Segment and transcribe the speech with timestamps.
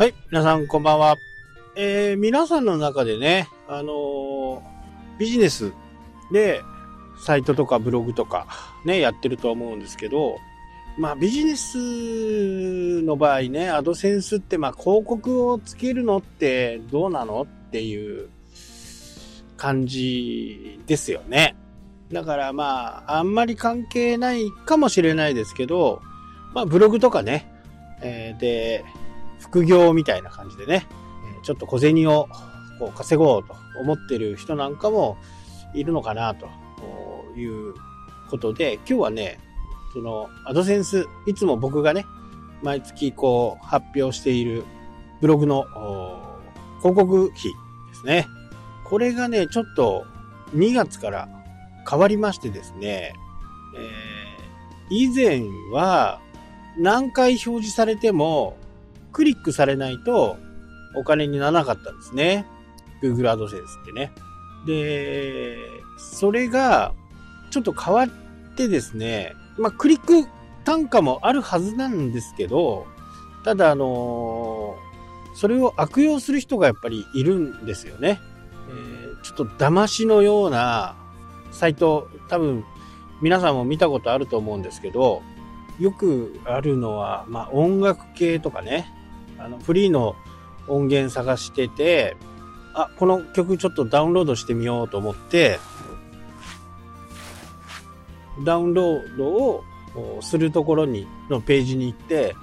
[0.00, 1.18] はい、皆さんこんばんは。
[1.76, 5.74] えー、皆さんの中でね、あのービジネス
[6.32, 6.62] で、
[7.18, 8.46] サイトとかブログとか
[8.86, 10.38] ね、やってると思うんですけど、
[10.96, 18.30] まあビジネスの場合ね、アドセンスってまあ広告をつけるのってどうなのっていう
[19.58, 21.56] 感じですよね。
[22.10, 26.00] だからまあ、あんまり関係ないかもしれないですけど、
[26.54, 27.52] まあブログとかね、
[28.00, 28.82] えーで、
[29.40, 30.86] 副業みたいな感じでね、
[31.34, 32.28] えーちょっと小銭を
[32.78, 35.16] こう稼ごうと思ってる人なんかも
[35.74, 36.48] いるのかなと
[37.36, 37.74] いう
[38.30, 39.40] ことで、今日はね、
[39.92, 42.04] そのアドセンス、いつも僕がね、
[42.62, 44.64] 毎月こう発表している
[45.20, 46.38] ブログのお
[46.80, 47.42] 広告費
[47.90, 48.26] ですね。
[48.84, 50.04] これがね、ちょっと
[50.54, 51.28] 2月から
[51.88, 53.14] 変わりましてですね、
[53.76, 54.20] えー
[54.90, 56.20] 以前は
[56.76, 58.56] 何回表示されても
[59.12, 60.36] クリックされないと
[60.96, 62.46] お金にならなかったんですね。
[63.02, 64.12] Google AdSense ってね。
[64.66, 65.56] で、
[65.98, 66.92] それが
[67.50, 68.08] ちょっと変わっ
[68.56, 70.28] てですね、まあ、クリック
[70.64, 72.86] 単価もあるはずなんですけど、
[73.44, 74.76] ただあの
[75.34, 78.20] それを悪用する人がやっぱりいるんですよね。
[78.68, 80.96] えーちょっと騙しのような
[81.52, 82.64] サイト、多分
[83.20, 85.22] 皆さんも見たことあると思うんですけど、
[85.78, 88.86] よくあるのは、まあ、音楽系とかね、
[89.40, 90.16] あの、フリーの
[90.68, 92.16] 音源探してて、
[92.74, 95.58] あ、この曲ちょっとダウンロードしてみようと思って、
[98.44, 99.64] ダウンロードを
[100.20, 102.34] するところに、のページに行って、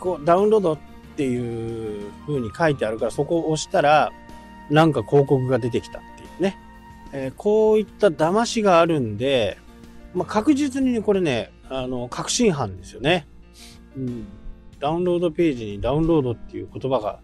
[0.00, 0.78] こう、ダウンロードっ
[1.16, 4.12] ていう風に書いてあるから、そこを押したら、
[4.70, 6.58] なんか広告が出てきたっていうね。
[7.12, 9.58] えーこういった騙しがあるんで、
[10.14, 13.26] まあ、確実にね、これね、あの、確信犯ですよね。
[13.96, 14.26] うん。
[14.80, 17.20] ダウンロードページにダウンロードっていう言葉が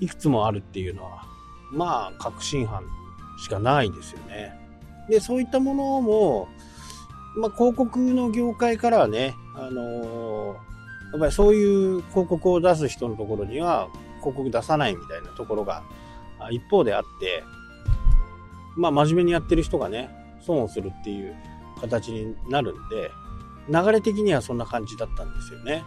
[0.00, 1.24] いくつもあるっていうのは、
[1.70, 2.84] まあ、確信犯
[3.42, 4.54] しかないですよね。
[5.08, 6.48] で、そういったものも、
[7.36, 10.74] まあ、広告の業界からはね、あのー
[11.14, 13.88] やっぱりそういう広告を出す人のところには
[14.18, 15.84] 広告出さないみたいなところが
[16.50, 17.44] 一方であって、
[18.74, 20.10] まあ真面目にやってる人がね、
[20.40, 21.36] 損をするっていう
[21.80, 23.12] 形になるんで、
[23.68, 25.84] 流れ的にはそんな感じだったんですよね。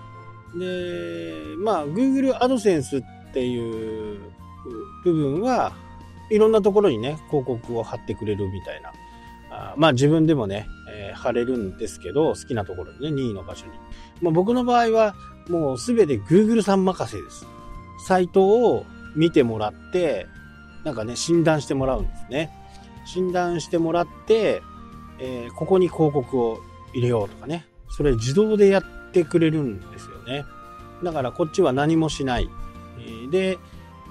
[0.55, 4.19] で、まあ Google AdSense っていう
[5.03, 5.73] 部分は
[6.29, 8.91] いろんなところにね、広告を貼ってくれるみたいな。
[9.49, 13.71] あまあ自分でもね、えー貼れるんですけど、好きなところにね、任意の場所に。
[14.21, 15.15] まあ、僕の場合は
[15.47, 17.47] もうすべて Google さん任せです。
[18.05, 20.27] サイトを見てもらって、
[20.83, 22.51] なんかね、診断してもらうんですね。
[23.05, 24.61] 診断してもらって、
[25.19, 26.59] えーここに広告を
[26.93, 27.65] 入れようとかね。
[27.89, 30.45] それ自動でやってくれるんですよね。
[31.03, 32.49] だからこっちは何もしない。
[33.31, 33.57] で、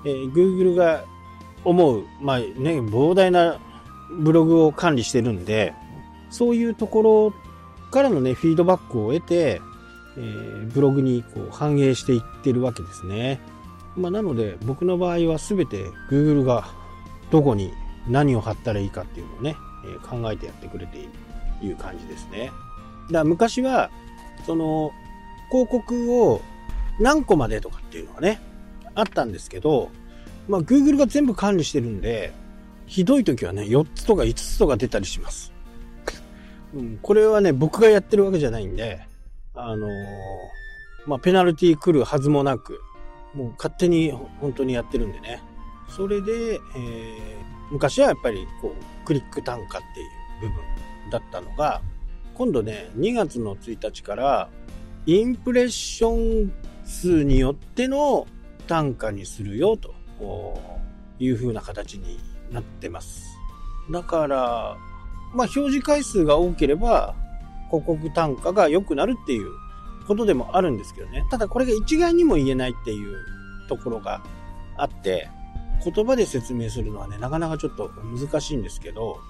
[0.05, 1.05] えー Google が
[1.65, 3.59] 思う、まあね、膨大な
[4.11, 5.75] ブログを管理してるんで、
[6.31, 7.35] そういうところ
[7.91, 9.61] からのね、フィードバックを得て、
[10.17, 13.41] えーブログにこう反映していってるわけですね。
[13.97, 16.69] まあ、なので僕の場合は全て Google が
[17.31, 17.73] どこに
[18.09, 19.57] 何を貼ったらいいかっていうのをね、
[20.09, 21.11] 考えてやってくれている
[21.61, 22.47] という感じですね。
[22.47, 22.55] だか
[23.11, 23.91] ら昔は、
[24.45, 24.93] その、
[25.51, 26.41] 広告を
[26.99, 28.41] 何個までとかっていうのはね、
[28.95, 29.91] あったんですけど、
[30.49, 32.33] まあ Google が全部管理してるんで、
[32.87, 35.53] ひどい時はね、4つとか5つとか出たりします。
[36.75, 39.01] うん、これはね、僕がやってるわけじゃないんで、
[39.55, 39.91] あのー
[41.07, 42.81] まあ、ペナルティー来るはずもなく、
[43.35, 45.43] もう勝手に本当にやってるんでね。
[45.89, 50.65] それで、えー昔はやっぱりこう、クリック単価っていう部分
[51.11, 51.81] だったのが、
[52.37, 54.49] 今度ね、2月の1日から、
[55.07, 56.53] インプレッション
[56.85, 58.27] 数によっての
[58.67, 60.61] 単価にするよとこ
[61.19, 62.19] ういう風な形に
[62.51, 63.25] なってます。
[63.91, 64.77] だから、
[65.35, 67.15] まあ表示回数が多ければ
[67.71, 69.51] 広告単価が良くなるっていう
[70.07, 71.25] ことでもあるんですけどね。
[71.31, 73.17] ただこれが一概にも言えないっていう
[73.69, 74.23] ところが
[74.77, 75.31] あって、
[75.83, 79.21] 言葉で説明するのはね、なかなかちょっと難しいんですけど、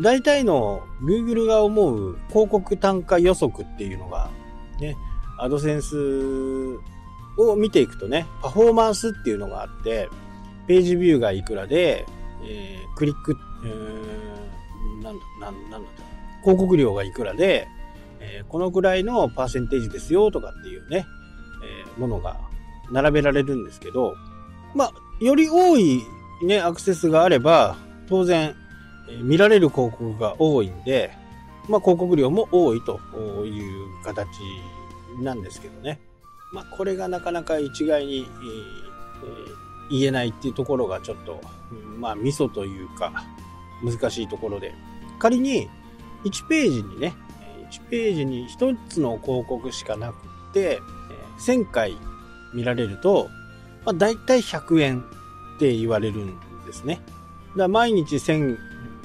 [0.00, 4.30] 大体の Google が思う広告単価予測っていうのが、
[4.80, 4.96] ね、
[5.38, 5.96] アドセンス
[7.38, 10.08] を見ていくとね、パフォーマンスっていうのがあって、
[10.66, 12.06] ページビューがいくらで、
[12.44, 15.90] えークリック、えーなんだ、なんなんだ
[16.42, 17.68] 広告量がいくらで、
[18.20, 21.06] えーこのくらいのパーセンテージですよとかっていうね、
[21.64, 22.38] えーものが
[22.92, 24.14] 並べられるんですけど、
[24.74, 26.02] まあ、より多い
[26.42, 27.76] ね、アクセスがあれば、
[28.08, 28.54] 当然、
[29.22, 31.10] 見られる広告が多いんで、
[31.68, 33.00] まあ、広告量も多いと
[33.44, 34.28] いう形
[35.20, 36.00] なんですけどね。
[36.52, 38.24] まあ、これがなかなか一概に、え、
[39.90, 41.40] 言えないっていうところがちょっと、
[41.98, 43.12] まあ、ミソというか、
[43.82, 44.74] 難しいところで。
[45.18, 45.68] 仮に、
[46.24, 47.14] 1ページにね、
[47.70, 50.16] 1ページに1つの広告しかなく
[50.52, 50.80] て、
[51.38, 51.96] 1000回
[52.54, 53.28] 見られると、
[53.84, 55.00] まあ、大体100円
[55.56, 57.00] って言われるんですね。
[57.56, 58.56] だ毎日1000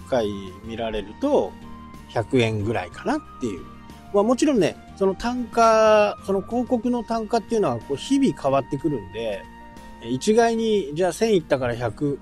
[0.10, 0.28] 回
[0.64, 1.52] 見られると
[2.12, 3.66] 100円ぐらいかなっていう。
[4.14, 9.44] まあもちろんね、その単価、その広告の単価っていうのはこう日々変わってくるんで、
[10.10, 12.18] 一概にじゃあ1000いったから100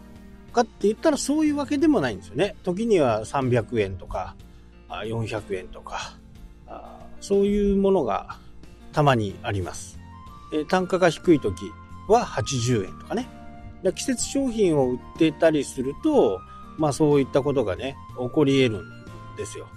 [0.54, 2.56] かって言ったらそういうわけでもないんですよね。
[2.64, 4.36] 時には300円とか
[4.90, 6.14] 400円とか、
[7.20, 8.38] そういうものが
[8.94, 10.00] たまにあります。
[10.70, 11.72] 単価が低い時
[12.08, 13.28] は80円とかね。
[13.96, 16.40] 季節商品を売ってたりすると、
[16.78, 19.68] まあそういったことがね、起こり得るんですよ。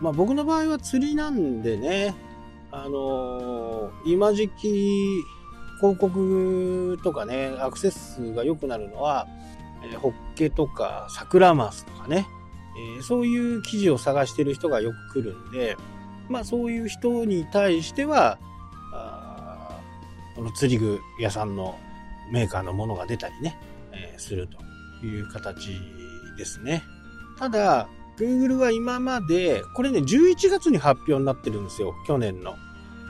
[0.00, 2.14] まあ僕の場合は釣りなんでね、
[2.70, 5.22] あのー、今時期
[5.78, 9.26] 広告とかね、アクセス数が良くなるのは、
[9.84, 12.26] えー、ホッケとかサクラマスとかね、
[12.96, 15.76] えー、そういう記事を探してる人がよく来るんで、
[16.28, 18.38] まあそういう人に対しては、
[18.92, 19.80] あ
[20.34, 21.78] この釣り具屋さんの
[22.30, 23.58] メーカーのものが出たりね、
[23.92, 24.58] えー、すると
[25.06, 25.80] いう形
[26.36, 26.84] ですね。
[27.38, 27.88] ただ、
[28.18, 32.56] Google は今まで、これね、11月に発表になってるんですよ、去年の。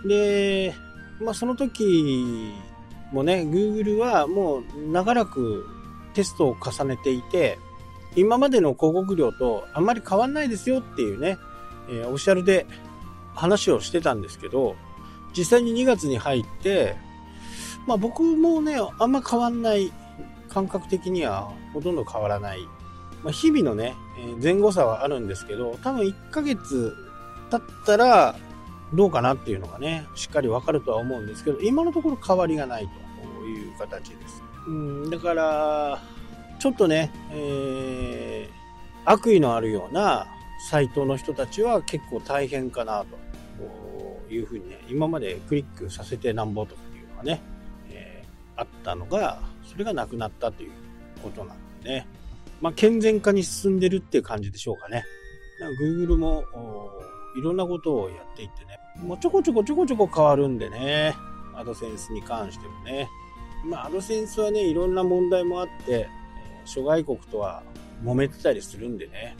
[0.06, 0.74] で、
[1.20, 2.52] まあその時
[3.12, 5.66] もね、Google はもう長らく
[6.14, 7.58] テストを重ねていて、
[8.16, 11.38] 今までの広告料とあんまり変わんないですよっていうね、
[11.88, 12.66] えー、オフィシャルで
[13.34, 14.76] 話をしてたんですけど、
[15.36, 16.96] 実際に2月に入って、
[17.86, 19.92] まあ僕もね、あんま変わんない、
[20.52, 22.60] 感覚的にはほとんど変わらない。
[23.22, 23.94] まあ、日々のね、
[24.42, 26.94] 前後差はあるんですけど、多分1ヶ月
[27.50, 28.36] 経ったら
[28.92, 32.88] どうかなっていうのがね、しっかりわかるとは思うんですけど、今のところ変わりがない
[33.40, 34.42] という形です。
[34.66, 36.02] うん、だから、
[36.58, 40.26] ちょっとね、えー、悪意のあるような
[40.70, 43.04] サイトの人たちは結構大変かな
[44.28, 47.40] というふうにね、今までクリックさせてなんぼとかっていうのがね、
[48.62, 50.70] あったのが、それがなくなったという
[51.22, 52.06] ことなんでね。
[52.60, 55.04] まあ、健全化に進んでるっていう感じでしょうかね。
[55.80, 56.44] Google も
[57.36, 61.14] いろんなことをやっていってね、もうちょこちょこちょこちょこ変わるんでね、
[61.54, 63.08] アドセンスに関してもね。
[63.64, 66.08] まあ、アドセンスはね、いろんな問題もあって、
[66.64, 67.62] 諸外国とは
[68.04, 69.36] 揉めてたりするんでね、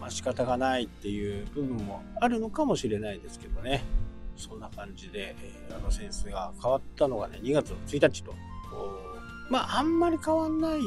[0.00, 3.84] まあ、仕方がないっていう部分もあるのかもしれないですけどね。
[4.36, 8.34] そんな感じで、えー、あのセンスが変わったのがね、2月の1日と。
[9.50, 10.80] まあ、あんまり変わんない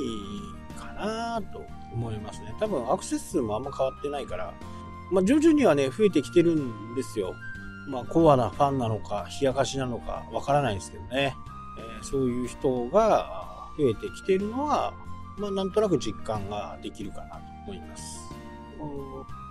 [0.77, 2.55] かなと思いますね。
[2.59, 4.53] 多分アクセス数もあんま変わってないから、
[5.11, 7.35] まあ、徐々にはね、増えてきてるんですよ。
[7.87, 11.35] まあ、コアなファンなのか、冷やかしなのか、わからないんですけどね。
[11.79, 14.93] えー、そういう人が増えてきてるのは、
[15.37, 18.33] まあ、なんとなく実感ができるかなと思います。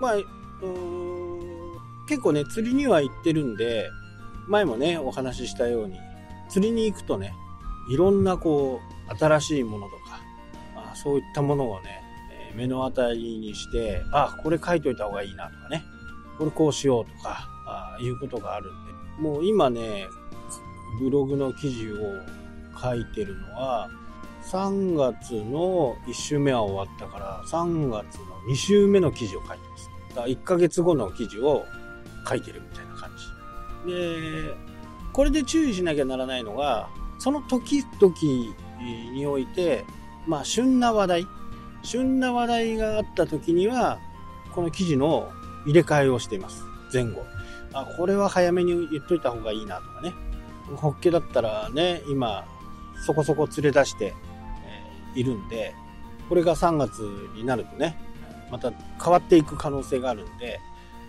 [0.01, 0.15] まあ、
[2.09, 3.89] 結構ね、釣りには行ってるんで、
[4.49, 5.99] 前もね、お話ししたように、
[6.49, 7.35] 釣りに行くとね、
[7.91, 10.21] いろんなこう、新しいものとか、
[10.77, 12.03] あそういったものをね、
[12.53, 15.85] え目の当たりにして、あ、これ書いといた方がいいなとかね、
[16.39, 20.07] これこうしようとか、あいうことがあるんで、もう今ね、
[21.01, 21.97] ブログの記事を
[22.81, 23.89] 書いてるのは、
[24.51, 29.91] 3月の1週目は終わったから、3月の2週目の記事を書いてます。
[30.11, 31.65] だから1ヶ月後の記事を
[32.29, 33.11] 書いてるみたいな感
[33.85, 33.93] じ。
[33.93, 34.55] で、
[35.13, 38.15] これで注意しなきゃならないのが、その時々
[38.81, 39.85] において、
[40.27, 41.27] まあ、旬な話題、
[41.83, 43.99] 旬な話題があった時には、
[44.53, 45.31] この記事の
[45.67, 46.65] 入れ替えをしています。
[46.93, 47.25] 前後。
[47.73, 50.13] あ、これは早めに言っといた方がいいなとかね。
[50.77, 52.45] ホッケだったらね、今、
[53.05, 54.15] そこそこ連れ出して、
[55.17, 55.75] いるんで、
[56.29, 57.01] これが3月
[57.35, 57.97] になるとね、
[58.51, 58.71] また
[59.03, 60.61] 変わっていく可能性があるんで、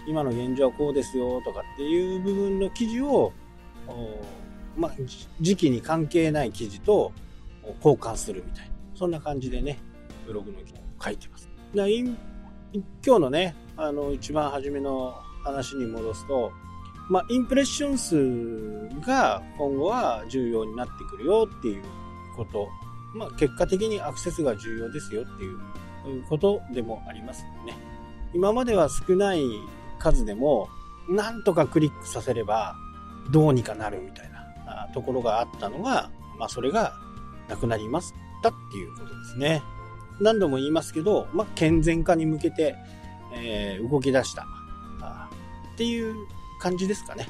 [0.07, 3.33] 今の現状はこうですよとかっていう部分の記事を、
[4.77, 4.91] まあ、
[5.41, 7.12] 時期に関係ない記事と
[7.75, 9.79] 交換するみたいな、そんな感じでね、
[10.25, 11.50] ブログの記事を書いてます。
[11.74, 12.03] で
[13.05, 16.51] 今日のね、あの、一番初めの話に戻すと、
[17.09, 21.83] まあ、インプレッション数が今後は重要になってくるよっていう
[22.36, 22.67] こと
[23.13, 27.74] まあ、結果的にアクセスが重要ですよっていうことでもありますね。
[28.33, 29.43] 今までは少ない
[30.00, 30.69] 数でも、
[31.09, 32.75] なんとかクリックさせれば、
[33.31, 36.93] どうにかなるみたいなところがあったのが、まあ、それが
[37.48, 38.13] なくなりまし
[38.44, 39.63] たっていうことですね。
[40.20, 42.75] 何度も言いますけど、まあ、健全化に向けて、
[43.34, 46.16] えー、動き出したっていう
[46.60, 47.27] 感じですかね。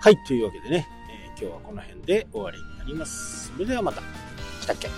[0.00, 3.52] はい、というわけでね、えー、今日はこの辺で終わりになります。
[3.52, 4.00] それではまた。
[4.60, 4.88] したっけ？